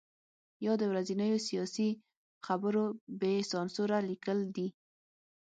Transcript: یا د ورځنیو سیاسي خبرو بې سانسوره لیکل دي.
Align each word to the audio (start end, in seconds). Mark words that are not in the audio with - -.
یا 0.65 0.73
د 0.81 0.83
ورځنیو 0.91 1.37
سیاسي 1.47 1.89
خبرو 2.45 2.83
بې 3.19 3.33
سانسوره 3.51 3.97
لیکل 4.09 4.37
دي. 4.55 4.67